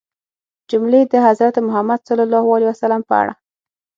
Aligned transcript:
جملې 0.69 1.01
د 1.11 1.13
حضرت 1.27 1.55
محمد 1.67 1.99
ﷺ 2.07 3.01
په 3.07 3.13
اړه 3.21 3.33